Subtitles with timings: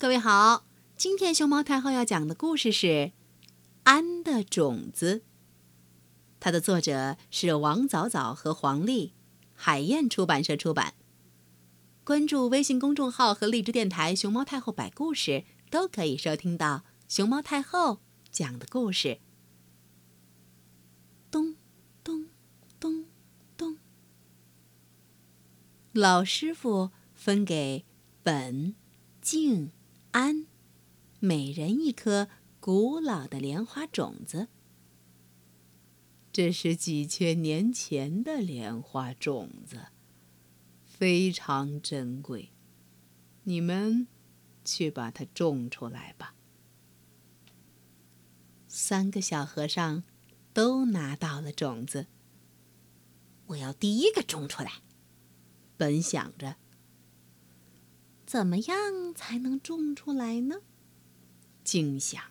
[0.00, 0.64] 各位好，
[0.96, 2.86] 今天熊猫太后要讲的故事是
[3.82, 5.16] 《安的种子》，
[6.40, 9.12] 它的作者是王早早和黄丽，
[9.54, 10.94] 海燕出版社出版。
[12.02, 19.18] 关注微信公众号和荔枝电台“熊猫太后摆故事”，都可以收听到熊猫太后讲的故事。
[21.30, 21.56] 咚
[22.02, 22.28] 咚
[22.80, 23.04] 咚
[23.58, 23.76] 咚，
[25.92, 27.84] 老师傅分给
[28.22, 28.74] 本、
[29.20, 29.72] 静。
[30.12, 30.46] 安，
[31.20, 32.28] 每人一颗
[32.58, 34.48] 古老的莲花种子。
[36.32, 39.86] 这是几千年前的莲花种子，
[40.84, 42.50] 非常珍贵。
[43.44, 44.08] 你们
[44.64, 46.34] 去把它种出来吧。
[48.66, 50.02] 三个小和尚
[50.52, 52.06] 都拿到了种子。
[53.46, 54.82] 我要第一个种出来。
[55.76, 56.56] 本想着。
[58.30, 60.60] 怎么样才能种出来呢？
[61.64, 62.22] 静想。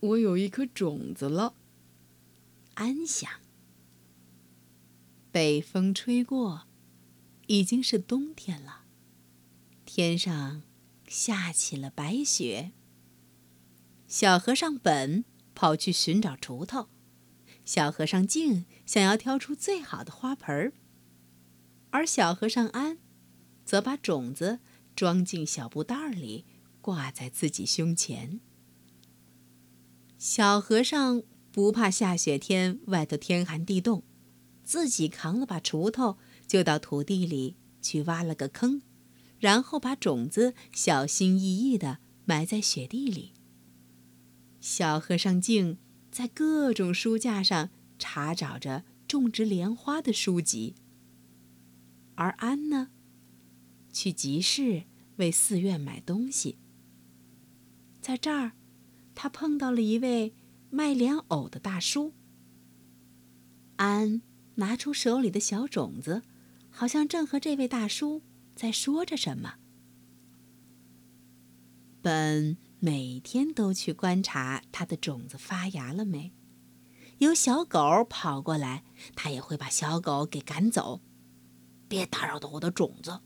[0.00, 1.54] 我有一颗种子了。
[2.74, 3.30] 安想。
[5.30, 6.66] 北风吹过，
[7.46, 8.86] 已经是冬天了，
[9.84, 10.64] 天上
[11.06, 12.72] 下起了白雪。
[14.08, 16.88] 小和尚本跑去寻找锄头，
[17.64, 20.72] 小和尚静想要挑出最好的花盆儿，
[21.90, 22.98] 而小和尚安。
[23.74, 24.60] 则把种子
[24.94, 26.44] 装进小布袋里，
[26.80, 28.38] 挂在自己胸前。
[30.16, 34.04] 小和尚不怕下雪天，外头天寒地冻，
[34.62, 38.82] 自己扛了把锄头，就到土地里去挖了个坑，
[39.40, 43.32] 然后把种子小心翼翼地埋在雪地里。
[44.60, 45.78] 小和尚竟
[46.12, 50.76] 在各种书架上查找着种植莲花的书籍，
[52.14, 52.90] 而安呢？
[53.94, 54.84] 去集市
[55.16, 56.58] 为寺院买东西，
[58.00, 58.52] 在这儿，
[59.14, 60.34] 他碰到了一位
[60.68, 62.12] 卖莲藕的大叔。
[63.76, 64.20] 安
[64.56, 66.22] 拿出手里的小种子，
[66.70, 68.22] 好像正和这位大叔
[68.56, 69.54] 在说着什么。
[72.02, 76.32] 本每天都去观察他的种子发芽了没，
[77.18, 81.00] 有小狗跑过来，他也会把小狗给赶走，
[81.88, 83.20] 别打扰到我的种子。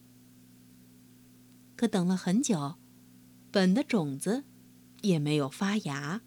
[1.79, 2.75] 可等了很久，
[3.53, 4.43] 本的种子
[5.03, 6.23] 也没有发芽。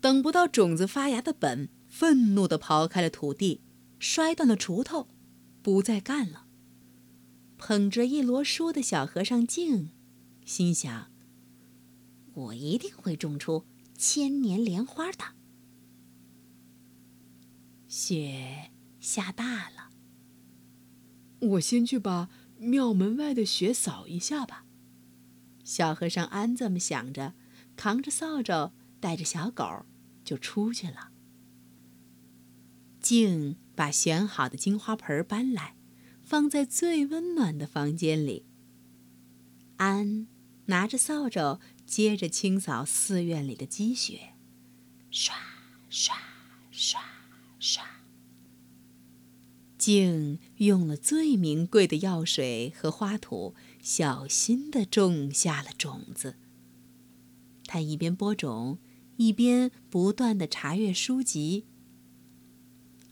[0.00, 3.60] 等不到种子发芽的本，愤怒地刨开了土地，
[4.00, 5.06] 摔断了锄头，
[5.62, 6.46] 不再干了。
[7.58, 9.90] 捧着一摞书的小和尚静，
[10.44, 11.12] 心想
[12.34, 15.36] ：“我一定会种出千年莲花的。”
[17.86, 19.90] 雪下大了，
[21.40, 22.28] 我先去把。
[22.58, 24.64] 庙门外的雪扫一下吧。
[25.64, 27.34] 小和尚安这么想着，
[27.76, 29.84] 扛着扫帚，带着小狗
[30.24, 31.10] 就出去了。
[33.00, 35.76] 静把选好的金花盆搬来，
[36.22, 38.44] 放在最温暖的房间里。
[39.76, 40.26] 安
[40.66, 44.34] 拿着扫帚，接着清扫寺院里的积雪，
[45.10, 45.34] 刷
[45.88, 46.16] 刷
[46.70, 47.00] 刷
[47.60, 47.97] 刷。
[49.88, 56.36] 竟用了最名贵的药水和花土，小心地种下了种子。
[57.64, 58.80] 他一边播种，
[59.16, 61.64] 一边不断地查阅书籍。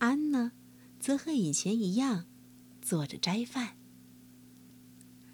[0.00, 0.52] 安呢，
[1.00, 2.26] 则和以前一样，
[2.82, 3.78] 做着斋饭。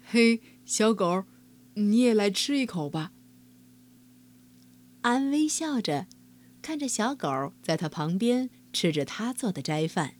[0.01, 1.25] 嘿，小狗，
[1.73, 3.11] 你也来吃一口吧。
[5.01, 6.07] 安微笑着，
[6.61, 10.15] 看着小狗在他旁边吃着他做的斋饭。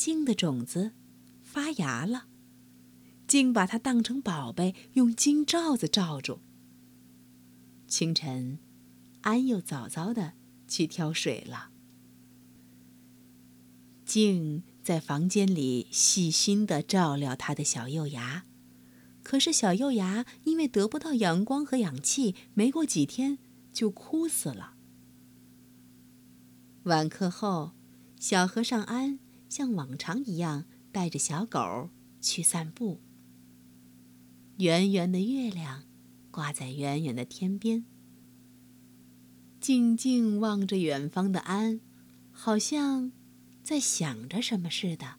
[0.00, 0.92] 茎的种子
[1.42, 2.24] 发芽了，
[3.26, 6.40] 茎把它当成宝贝，用金罩子罩住。
[7.86, 8.58] 清晨，
[9.20, 10.32] 安又早早的
[10.66, 11.68] 去挑水了。
[14.06, 18.46] 静在房间里细心的照料他的小幼芽，
[19.22, 23.36] 可是小幼芽因为得不到阳光和氧气，没过几天
[23.70, 24.72] 就枯死了。
[26.84, 27.72] 晚课后，
[28.18, 29.18] 小和尚安。
[29.50, 33.00] 像往常一样，带着小狗去散步。
[34.58, 35.82] 圆圆的月亮
[36.30, 37.84] 挂在远远的天边，
[39.60, 41.80] 静静望着远方的安，
[42.30, 43.10] 好像
[43.64, 45.16] 在想着什么似的。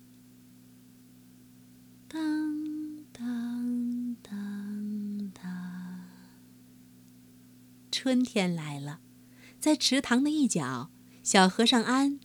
[2.07, 6.07] 当当当当，
[7.91, 9.01] 春天来了，
[9.59, 10.89] 在池塘的一角，
[11.21, 12.19] 小和尚安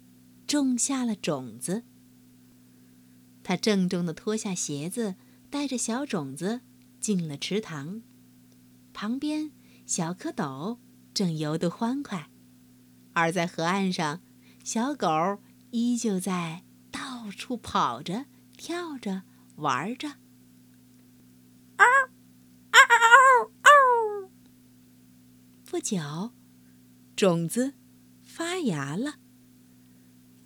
[0.47, 1.83] 种下了种子。
[3.47, 5.15] 他郑重地脱下鞋子，
[5.51, 6.63] 带着小种子
[6.99, 8.03] 进了池塘。
[8.93, 9.53] 旁边，
[9.87, 10.79] 小蝌蚪
[11.15, 12.29] 正游得欢快，
[13.13, 14.21] 而在河岸上，
[14.65, 15.07] 小狗
[15.71, 18.27] 依旧在到处跑着、
[18.57, 19.23] 跳着、
[19.55, 20.09] 玩着。
[21.77, 21.87] 嗷
[22.73, 24.29] 嗷嗷嗷！
[25.65, 26.33] 不久，
[27.15, 27.75] 种子
[28.25, 29.21] 发芽了。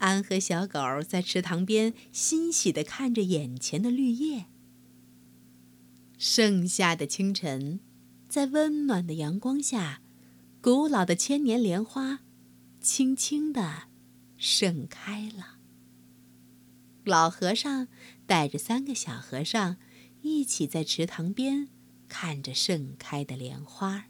[0.01, 4.45] 安和小狗在池塘边欣喜地看着眼前的绿叶。
[6.19, 7.81] 盛夏的清晨。
[8.29, 10.03] 在温暖的阳光下，
[10.61, 12.21] 古老的千年莲花
[12.81, 13.89] 轻轻地
[14.37, 15.57] 盛开了。
[17.03, 17.89] 老和尚
[18.27, 19.79] 带着三个小和尚
[20.23, 21.71] 一起在池塘边
[22.07, 24.10] 看着盛开的莲花。